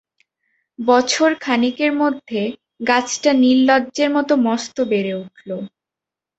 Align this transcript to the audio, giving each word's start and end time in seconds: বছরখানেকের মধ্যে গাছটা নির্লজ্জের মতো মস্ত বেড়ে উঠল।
বছরখানেকের 0.79 1.91
মধ্যে 1.93 2.41
গাছটা 2.87 3.31
নির্লজ্জের 3.43 4.09
মতো 4.15 4.33
মস্ত 4.45 4.77
বেড়ে 4.91 5.13
উঠল। 5.15 5.49